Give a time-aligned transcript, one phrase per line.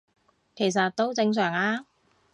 [0.55, 1.85] 其實都正常吖